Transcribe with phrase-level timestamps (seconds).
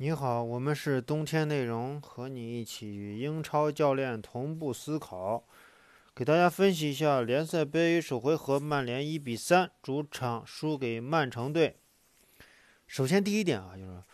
[0.00, 5.42] 你好，我们是冬天内容，和你一起与英超教练同步思考，
[6.14, 11.80] 给大家分析一下联赛杯首回合，曼联一比三主场输给曼城队。
[12.86, 14.04] 首先第一点啊，就是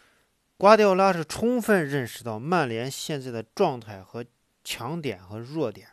[0.56, 4.24] 瓜迪奥拉是充分认识到曼联现在的状态和
[4.64, 5.88] 强点和弱点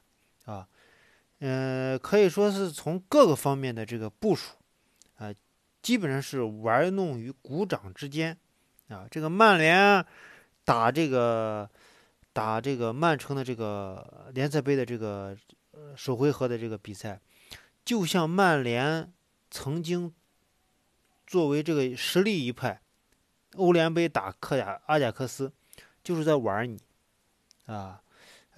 [0.45, 0.69] 啊，
[1.39, 4.55] 嗯，可以说是从各个方面的这个部署
[5.17, 5.33] 啊，
[5.81, 8.37] 基本上是玩弄于股掌之间。
[8.91, 10.05] 啊，这个曼联
[10.65, 11.69] 打这个
[12.33, 15.35] 打这个曼城的这个联赛杯的这个
[15.95, 17.19] 首回合的这个比赛，
[17.85, 19.11] 就像曼联
[19.49, 20.13] 曾经
[21.25, 22.81] 作为这个实力一派，
[23.55, 25.53] 欧联杯打克亚阿贾克斯，
[26.03, 26.81] 就是在玩你
[27.67, 28.01] 啊，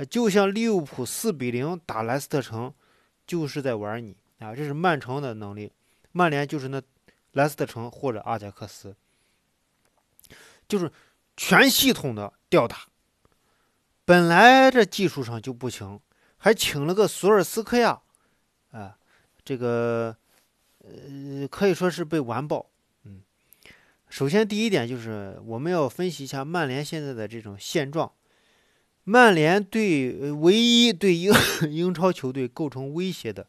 [0.10, 2.74] 就像利物浦四比零打莱斯特城，
[3.28, 5.72] 就是在玩你啊，这是曼城的能力，
[6.12, 6.82] 曼联就是那
[7.34, 8.96] 莱斯特城或者阿贾克斯。
[10.68, 10.92] 就是
[11.36, 12.88] 全系统的吊打，
[14.06, 16.00] 本来这技术上就不行，
[16.38, 18.02] 还请了个索尔斯克亚，
[18.72, 18.98] 啊，
[19.44, 20.16] 这个
[20.80, 22.70] 呃可以说是被完爆。
[23.06, 23.22] 嗯，
[24.10, 28.12] 首先第一点就是我们要分析一下曼联现在的这种现状。
[29.06, 31.34] 曼联对唯一对英
[31.70, 33.48] 英超球队构成威胁的，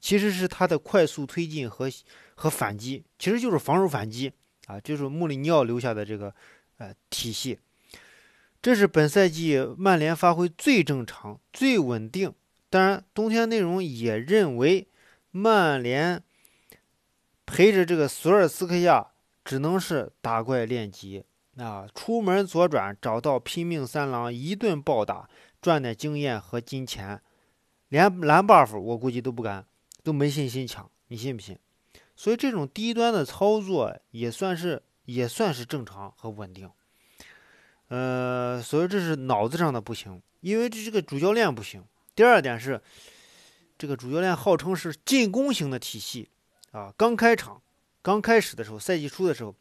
[0.00, 1.90] 其实是他的快速推进和
[2.34, 4.32] 和反击，其实就是防守反击
[4.66, 6.34] 啊，就是穆里尼奥留下的这个。
[6.78, 7.58] 呃，体系，
[8.60, 12.34] 这是本赛季曼联发挥最正常、最稳定。
[12.68, 14.86] 当然，冬天内容也认为，
[15.30, 16.22] 曼联
[17.46, 19.06] 陪着这个索尔斯克亚
[19.42, 21.24] 只能是打怪练级
[21.56, 25.30] 啊，出门左转找到拼命三郎一顿暴打，
[25.62, 27.22] 赚点经验和金钱，
[27.88, 29.64] 连蓝 buff 我估计都不敢，
[30.02, 31.58] 都没信心抢，你信不信？
[32.14, 34.82] 所以这种低端的操作也算是。
[35.06, 36.70] 也算是正常和稳定，
[37.88, 41.84] 呃，所以这是脑子上的不行，因为这这个主教练不行。
[42.14, 42.80] 第二点是，
[43.78, 46.28] 这个主教练号称是进攻型的体系
[46.72, 47.62] 啊，刚开场、
[48.02, 49.54] 刚开始的时候，赛季初的时候，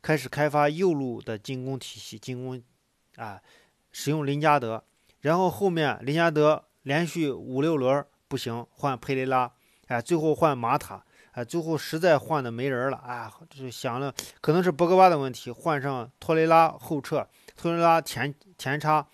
[0.00, 2.62] 开始开发右路的进攻体系，进攻
[3.16, 3.40] 啊，
[3.92, 4.82] 使用林加德，
[5.20, 9.52] 然后后面林加德连续五六轮不行，换佩雷拉，
[9.88, 11.04] 哎，最后换马塔。
[11.36, 19.06] 啊，最后实在换的没人了，啊，就想了，可能是博格巴的问题，换上托雷拉后撤，托雷拉前前插，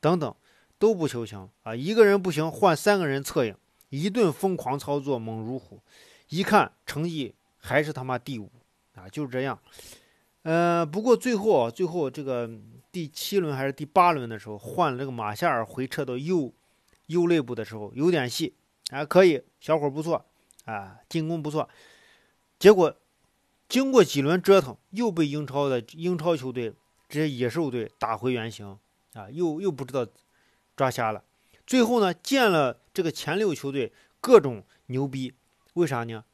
[0.00, 0.34] 等等
[0.78, 3.54] 都不求行啊，一个人不行，换三个人策应，
[3.90, 5.82] 一顿疯狂操作，猛如虎，
[6.30, 8.50] 一看成绩还是他妈第五
[8.94, 9.58] 啊，就是这样。
[10.44, 12.48] 呃，不过最后最后这个
[12.90, 16.50] 第七轮还是第八轮的时候，换了这个马夏尔回撤到右
[17.08, 18.54] 右肋部的时候，有点戏，
[18.88, 20.24] 还可以，小伙不错。
[20.66, 21.68] 啊，进攻不错，
[22.58, 22.94] 结果
[23.68, 26.74] 经过几轮折腾，又被英超的英超球队
[27.08, 28.78] 这些野兽队打回原形
[29.14, 30.06] 啊，又又不知道
[30.76, 31.24] 抓瞎了。
[31.66, 35.32] 最后呢，见了这个前六球队各种牛逼，
[35.74, 36.24] 为啥呢？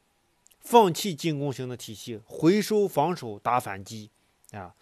[0.60, 4.10] 放弃进攻型的体系，回收防守打反击
[4.52, 4.74] 啊。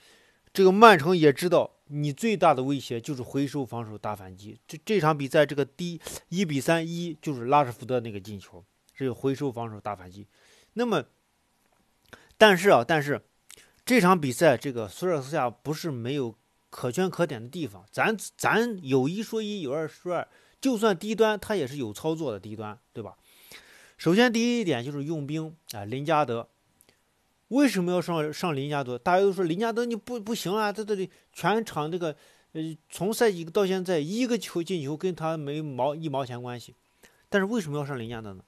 [0.53, 4.59] 这个曼城也知道，你最大的威胁就是回收防守打反击。
[4.67, 8.65] 这这场比赛这个第一比三一就是拉什福德那个进球。
[9.01, 10.27] 只有回收防守打反击，
[10.75, 11.03] 那么，
[12.37, 13.23] 但是啊，但是
[13.83, 16.35] 这场比赛这个索尔斯克亚不是没有
[16.69, 20.29] 可圈可点的地方，咱咱有一说一，有二说二，
[20.61, 23.17] 就算低端他也是有操作的低端，对吧？
[23.97, 26.47] 首先第一点就是用兵啊，林加德
[27.49, 28.99] 为什么要上上林加德？
[28.99, 32.15] 大家都说林加德你不不行啊，在这里全场这个
[32.53, 36.75] 呃从赛季到现在一个球进球跟他没毛一毛钱关系，
[37.31, 38.45] 但是为什么要上林加德呢？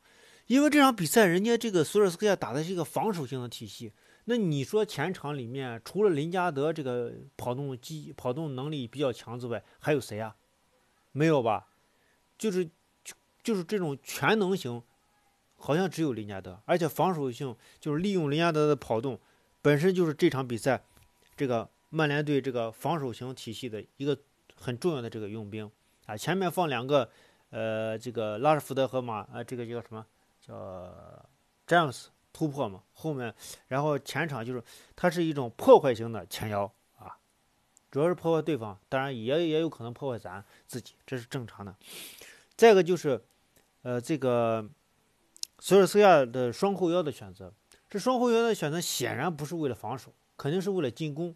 [0.53, 3.91] 因为这场比赛，人家这个索尔斯克亚打的是一个防守性的体系。
[4.27, 10.37] 那你说前场里面除了林加德这个跑动机跑动能力比较强之外，还有谁啊？
[11.13, 11.69] 没有吧？
[12.37, 12.67] 就是
[13.03, 14.83] 就就是这种全能型，
[15.57, 16.61] 好像只有林加德。
[16.67, 19.19] 而且防守性就是利用林加德的跑动，
[19.63, 20.85] 本身就是这场比赛
[21.35, 24.19] 这个曼联队这个防守型体系的一个
[24.55, 25.71] 很重要的这个用兵
[26.05, 26.15] 啊。
[26.15, 27.09] 前面放两个
[27.49, 30.05] 呃，这个拉什福德和马呃，这个叫什么？
[30.45, 30.93] 叫
[31.67, 33.33] 詹姆斯突破嘛，后面
[33.69, 34.63] 然后前场就是
[34.97, 37.17] 他是一种破坏型的前腰啊，
[37.91, 41.75] 主要是破坏对方，当然也也有可能破坏咱自己，这是正常的。
[42.57, 43.25] 再一个就是，
[43.83, 44.69] 呃，这个
[45.61, 47.53] 索尔斯亚的双后腰的选择，
[47.89, 51.35] 这双后腰的选择显然不是为了防守，肯定是为了进攻。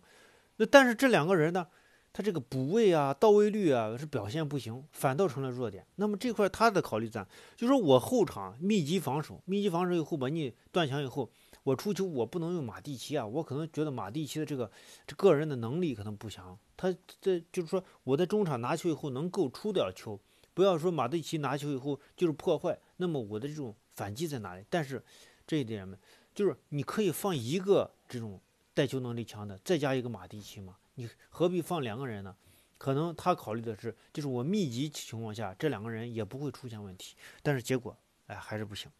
[0.56, 1.68] 那但是这两个人呢？
[2.16, 5.86] 他这个补位啊、到位率啊是表现不行，反倒成了弱点。
[5.96, 11.28] 那么这块他的考虑在，就说我后场密集防守，密集防守以后把你断墙以后，
[11.62, 14.70] 我出球我不能用马蒂奇啊，我可能觉得马蒂奇的这个
[15.06, 16.90] 这个人的能力可能不强，他
[17.20, 20.18] 这就是说我在中场拿球以后能够出点球，
[20.54, 24.64] 不要说马蒂奇拿球以后就是破坏，那么我的这种反击在哪里？
[24.70, 25.04] 但是
[25.46, 25.98] 这一点呢，
[26.34, 28.40] 就是你可以放一个这种
[28.72, 32.36] 带球能力强的，再加一个马蒂奇嘛，你何必放两个人呢？
[32.76, 37.96] 可能他考虑的是，就是我密集情况下这两个人也不会出现问题，但是结果
[38.26, 38.90] 哎还是不行。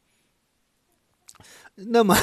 [1.75, 2.17] 那么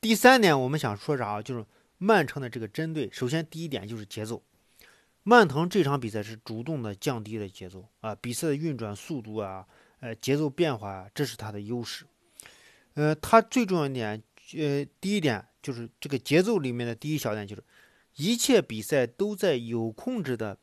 [0.00, 1.42] 第三点，我们想说啥啊？
[1.42, 1.64] 就是
[1.96, 4.42] 曼城的这个针对，首先第一点就是节奏。
[5.22, 9.66] 曼城这场比赛是主动的降低了节奏啊，比赛的运转速度啊，
[10.00, 12.06] 呃，节奏变化啊，这是他的优势。
[12.94, 14.22] 呃，他最重要一点，
[14.56, 17.62] 呃，第一点就是这个节奏里面的第一小点就是，
[18.18, 20.58] 一切比赛都在有控制的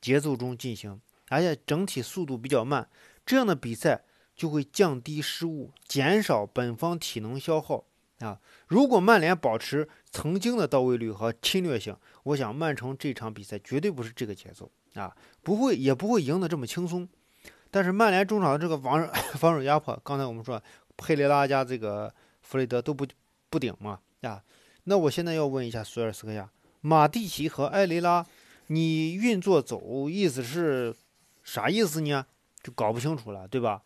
[0.00, 2.90] 节奏中进行，而且整体速度比较慢，
[3.24, 4.04] 这样的比赛。
[4.38, 7.86] 就会降低失误，减少本方体能消耗
[8.20, 8.38] 啊！
[8.68, 15.12] 如果曼联保持曾经的到位率和侵略性，我想曼城这场比赛绝对不是这个节奏啊，
[15.42, 17.08] 不会也不会赢得这么轻松。
[17.68, 20.62] 但是曼联中场的这个防 防守压迫，刚才我们说
[20.96, 23.04] 佩雷拉加这个弗雷德都不
[23.50, 24.40] 不顶嘛啊！
[24.84, 26.48] 那我现在要问一下索尔斯克亚，
[26.80, 28.26] 马蒂奇和埃雷拉，
[28.68, 30.94] 你运作走意思是
[31.42, 32.24] 啥意思呢？
[32.62, 33.82] 就搞不清楚了，对吧？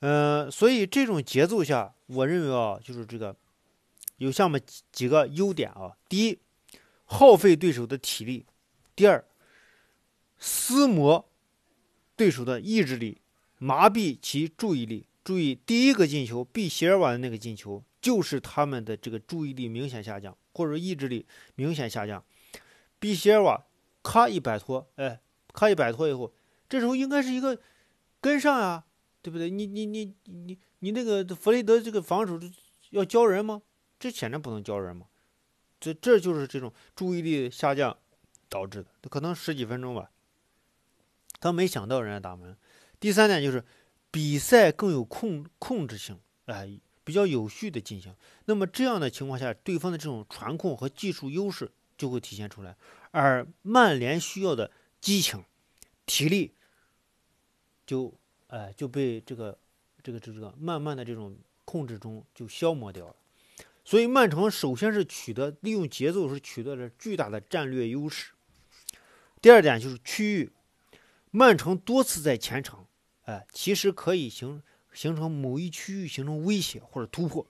[0.00, 3.34] 嗯，所以这种节奏下，我认为啊，就是这个
[4.18, 4.62] 有下面
[4.92, 5.96] 几个优点啊。
[6.08, 6.38] 第一，
[7.04, 8.44] 耗费对手的体力；
[8.94, 9.24] 第二，
[10.38, 11.28] 撕磨
[12.16, 13.20] 对手的意志力，
[13.58, 15.06] 麻痹其注意力。
[15.24, 22.24] 注意，第一个进球，毕席尔瓦的那个进球，就是他们的这个注意力明显下降，或者意志力明显下降。
[22.98, 23.66] 毕席尔瓦
[24.02, 25.20] 咔一摆脱，哎，
[25.52, 26.32] 咔一摆脱以后，
[26.68, 27.60] 这时候应该是一个
[28.22, 28.84] 跟上呀。
[29.24, 29.48] 对不对？
[29.48, 32.38] 你你你你你那个弗雷德这个防守
[32.90, 33.62] 要教人吗？
[33.98, 35.06] 这显然不能教人嘛。
[35.80, 37.96] 这这就是这种注意力下降
[38.50, 40.10] 导致的，可能十几分钟吧。
[41.40, 42.54] 他没想到人家打门。
[43.00, 43.64] 第三点就是
[44.10, 48.12] 比赛更有控控制性，哎，比较有序的进行。
[48.46, 52.76] 那么这样的情况下，对方的这种传控和技术优势就会体现出来，
[53.12, 54.70] 而曼联需要的
[55.00, 55.44] 激情、
[56.06, 56.54] 体力
[57.86, 58.12] 就。
[58.48, 59.58] 哎，就被这个、
[60.00, 63.16] 这个、这个慢慢的这种控制中就消磨掉了。
[63.84, 68.32] 所以曼城首先是取得利用节奏是取得了巨大的战略优势。
[69.42, 70.52] 第二点就是区域，
[71.32, 72.86] 曼城多次在前场，
[73.22, 74.62] 哎，其实可以形
[74.94, 77.46] 形成某一区域形成威胁或者突破，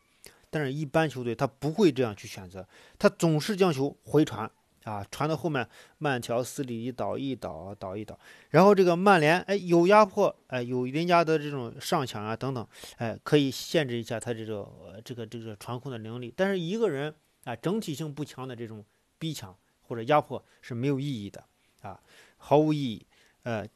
[0.50, 2.66] 但是一般球队他不会这样去选择，
[2.98, 4.50] 他总是将球回传。
[4.84, 8.18] 啊，传到后面慢条斯理倒一倒，倒一倒，
[8.50, 12.68] 然后这个曼联哎有压迫哎有林加德这种上抢啊等等
[12.98, 14.70] 哎可以限制一下他这个
[15.02, 17.14] 这个这个传控的能力，但是一个人
[17.44, 18.84] 啊整体性不强的这种
[19.18, 21.42] 逼抢或者压迫是没有意义的
[21.80, 21.98] 啊
[22.36, 23.06] 毫无意义。
[23.44, 23.66] 呃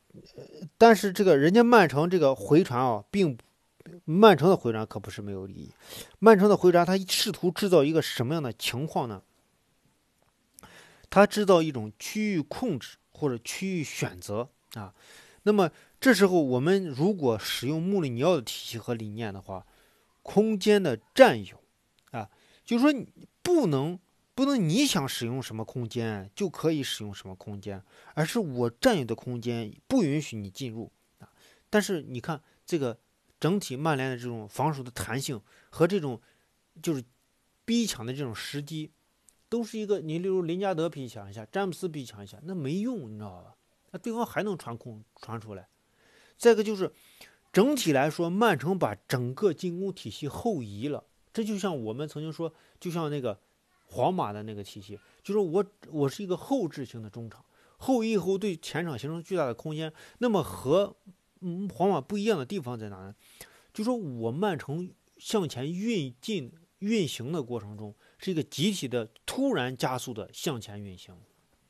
[0.77, 3.43] 但是这个人家曼城这个回传啊并不
[4.05, 5.73] 曼城的回传可不是没有意义，
[6.19, 9.23] 曼城的回传他试图制造一个什么样的情况呢？
[11.11, 14.95] 他制造一种区域控制或者区域选择啊，
[15.45, 19.67] 那么这时候我们如果使用穆里尼奥的体系和理念的话，
[20.23, 21.63] 空间的占有
[22.11, 22.29] 啊，
[22.65, 23.09] 就是说你
[23.43, 23.99] 不能
[24.35, 27.83] 不能你想使用什么空间就可以使用什么空间，
[28.15, 31.29] 而是我占有的空间不允许你进入啊。
[31.71, 32.99] 但是你看这个
[33.41, 35.41] 整体曼联的这种防守的弹性
[35.71, 36.21] 和这种
[36.83, 37.05] 就是
[37.65, 38.93] 逼抢的这种时机。
[39.51, 43.55] 都是一个，你例如林加德逼抢一下，詹姆斯逼抢一下，那没用，你知道吧？
[43.93, 45.67] 那对方还能传控传出来。
[46.37, 46.93] 再一个就是，
[47.51, 51.03] 整体来说，曼城把整个进攻体系后移了。
[51.33, 53.41] 这就像我们曾经说，就像那个
[53.87, 57.43] 皇马的那个体系，就是我我是一个后置型的中场，
[57.79, 59.91] 后移后对前场形成巨大的空间。
[60.19, 60.95] 那么和
[61.41, 63.15] 嗯皇马不一样的地方在哪呢？
[63.73, 67.95] 就说我曼城向前运进运行的过程中。
[68.21, 71.17] 是一个集体的突然加速的向前运行，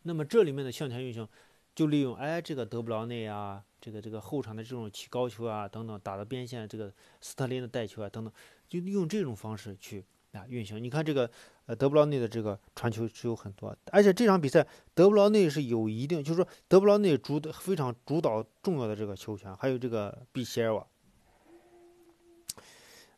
[0.04, 1.28] 那么这里面的向前运行，
[1.74, 8.32] 就利用哎这个德布劳内啊，这个这个后场的这种起高球啊等等，打到边线这个斯特林的带球啊等等，
[8.66, 10.02] 就利用这种方式去
[10.38, 10.82] 啊运行。
[10.82, 11.30] 你看这个
[11.66, 20.86] 呃德布劳内的这个传球是有很多，而且这场比赛德布劳内是有一定，就是说德布劳内主的非常主导重要的这个球权，还有这个比席尔瓦，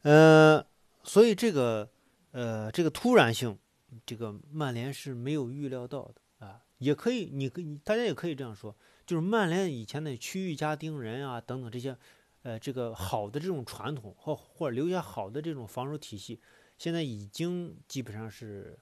[0.03, 0.65] 嗯，
[1.05, 1.89] 所以这个。
[2.33, 3.59] 呃，这个突然性，
[4.07, 6.62] 这个曼联是没有预料到的啊。
[6.79, 8.73] 也可以，你可以，大家也可以这样说，
[9.05, 11.97] 就是曼联以前的区域加盯人啊，等等这些，
[12.43, 16.39] 呃，这个好的这种传统或或者留下好的这种防守体系，
[16.81, 18.79] 现在已经基本上是，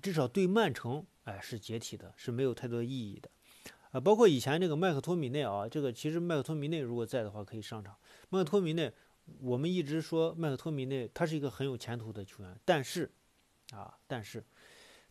[0.00, 3.28] 至少对曼城，哎，是解体的，是没有太多意义的。
[3.90, 7.94] 啊，包括以前这个麦克托米内啊，这个其实麦克托米内如果在的话可以上场。
[8.30, 8.90] 麦克托米内，
[9.40, 13.10] 我们一直说麦克托米内他是一个很有前途的球员，但是，
[13.72, 14.42] 啊，但是，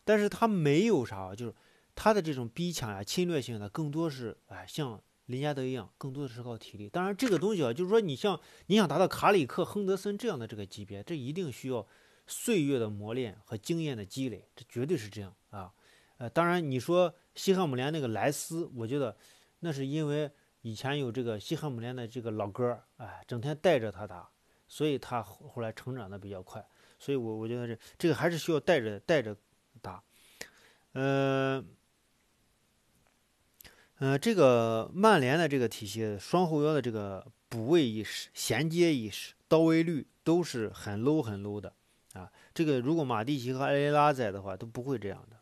[0.02, 1.54] 但是他没有啥，就是
[1.94, 5.00] 他的这种逼抢呀、侵略性的，更多是哎像。
[5.26, 6.88] 林加德一样，更多的是靠体力。
[6.88, 11.86] 当然，这个东西啊，就是说，你像你想达到卡里克、亨德森这样的这个级别，这一定需要
[12.28, 15.72] 岁月的磨练和经验的积累，这绝对是这样啊。
[16.18, 19.16] 呃，当然，你说西汉姆联那个莱斯，我觉得
[19.58, 20.30] 那是因为
[20.62, 24.28] 以前有这个西汉姆联的这个老哥，哎，整天带着他打，
[24.68, 26.64] 所以他后来成长的比较快。
[27.00, 29.36] 所以我我觉得这这个还是需要带着带着
[29.80, 30.00] 打，
[30.92, 31.64] 呃。
[34.00, 41.74] 呃，这个曼联的这个体系，双后腰的这个补位意识、衔接意识、到位率都是很 low 很 low 的
[42.18, 42.30] 啊。
[42.52, 45.36] 这个如果马蒂奇和埃雷拉在的话，都不会这样的。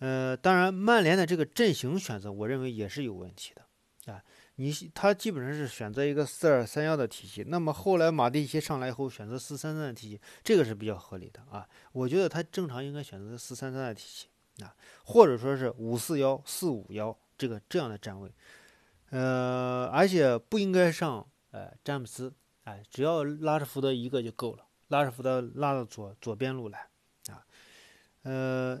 [0.00, 4.22] 呃，当然，曼联的这个阵型选择，我认为也是有问题的啊。
[4.56, 11.66] 你他基本上是选择一个四二三幺的体系，那么后来马蒂奇上来以后选择四三三的体系，这个是比较合理的啊。
[11.92, 14.28] 我觉得他正常应该选择四三三的体系
[14.64, 14.74] 啊，
[15.04, 17.16] 或者说是五四幺、四五幺。
[17.38, 18.32] 这个这样的站位，
[19.10, 22.32] 呃，而且不应该上，呃，詹姆斯，
[22.64, 26.88] 哎，只要拉什福德一个就够了，拉什福德拉到左左边路来，
[27.28, 27.44] 啊，
[28.22, 28.80] 呃，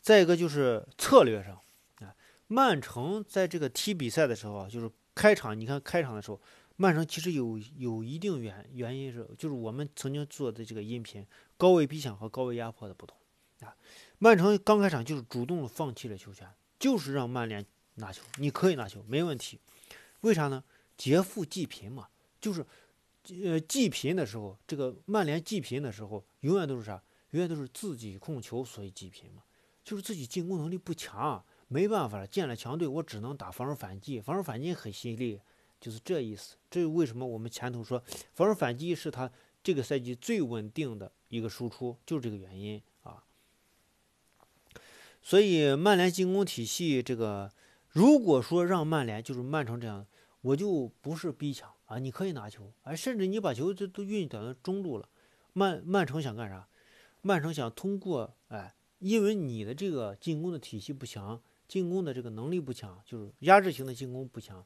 [0.00, 1.60] 再一个就是策略上，
[2.06, 2.14] 啊，
[2.48, 6.40] 曼城在这个踢比赛的时候啊，就是开场，你看开场的时候，
[6.76, 11.26] 曼城其实有有一定原原因是，就是我们曾经做的这个音频，
[11.56, 13.16] 高位逼抢和高位压迫的不同，
[13.60, 13.76] 啊，
[14.18, 17.64] 曼城刚开场就是主动放弃了球权，就是让曼联。
[17.96, 19.60] 拿球，你可以拿球，没问题。
[20.20, 20.64] 为啥呢？
[20.96, 22.08] 劫富济贫嘛，
[22.40, 22.64] 就是，
[23.44, 27.02] 呃，济贫的时候，这个曼联济贫的时候，永远都是啥？
[27.30, 29.42] 永远都是自己控球，所以济贫嘛，
[29.84, 35.40] 就是自己进攻能力不强，没办法了，见了强队，我只能打防守反击，防守反击很犀利，
[35.80, 36.56] 就是这意思。
[36.70, 38.02] 这为什么我们前头说
[38.34, 39.30] 防守反击是他
[39.62, 43.22] 这个赛季最稳定的一个输出，就是这个原因啊。
[45.22, 47.52] 所以曼联进攻体系这个。
[47.92, 50.06] 如果说让曼联就是曼城这样，
[50.42, 55.08] 我就不是逼抢啊，你可以拿球，哎，甚至你把球都都运到中路了，
[55.54, 56.68] 曼曼城想干啥？
[57.20, 64.64] 曼城想通过哎，因为你的这个进攻的体系不强，进攻的这个能力不强，就是压制型的进攻不强，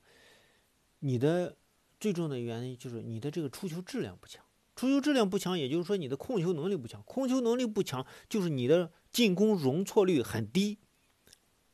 [0.98, 1.56] 你的
[1.98, 4.44] 最重要的原因就是你的这个出球质量不强，
[4.76, 10.76] 出球质量不强，也就是说你的控球能力不强，控球能力不强就是你的进攻容错率很低。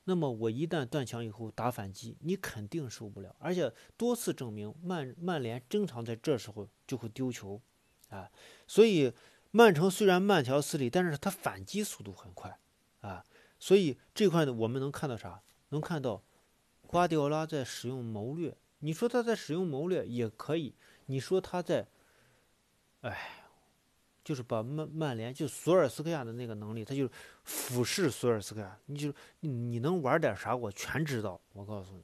[0.04, 3.34] 那么我一旦断墙以后打反击，你肯定受不了。
[3.38, 7.60] 而且多次证明，曼曼联经常在这时候就会丢球，
[8.08, 8.30] 啊，
[8.66, 9.12] 所以
[9.50, 12.58] 曼城虽然慢条斯理，但是他反击速度很快，
[13.00, 13.24] 啊，
[13.58, 15.42] 所以这块呢，我们能看到啥？
[15.68, 16.22] 能看到
[16.86, 18.56] 瓜迪奥拉在使用谋略。
[18.80, 20.74] 你说他在使用谋略也可以，
[21.06, 21.86] 你说他在，
[23.02, 23.36] 哎。
[24.22, 27.08] 就是把曼曼联就索尔斯克亚的那个能力，他就
[27.42, 31.40] 俯视索尔斯克亚，你就你能玩点啥，我全知道。
[31.54, 32.02] 我告诉你，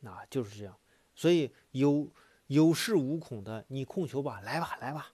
[0.00, 0.74] 那就是这样。
[1.14, 2.10] 所以有
[2.46, 5.12] 有恃无恐的，你控球吧，来吧，来吧。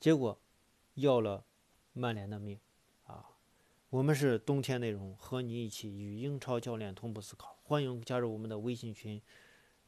[0.00, 0.36] 结果
[0.94, 1.44] 要了
[1.92, 2.58] 曼联的命
[3.04, 3.24] 啊！
[3.90, 7.56] 我们是冬天内容，和你一起与英超教练同步思考。
[7.62, 9.22] 欢迎加入我们的微信群，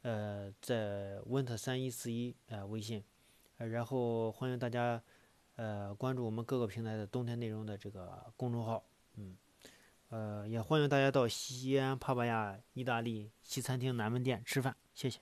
[0.03, 3.03] 呃，在 winter 三一四一呃微信，
[3.57, 5.03] 呃，然后欢迎大家。
[5.55, 8.83] 呃，关注我们各个平台的冬天内容的这个公众号，
[9.15, 9.37] 嗯，
[10.09, 15.19] 呃，也欢迎大家到西安帕帕亚意大利西餐厅南门店吃饭，谢谢。